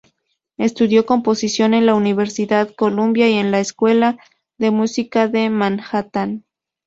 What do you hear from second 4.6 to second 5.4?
Música